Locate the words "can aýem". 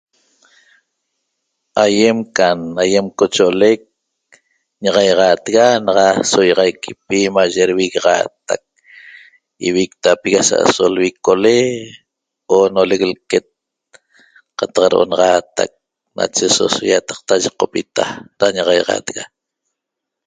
2.37-3.05